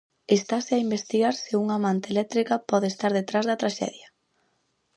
[0.37, 4.07] Estase a investigar se unha manta eléctrica pode estar detrás da traxedia.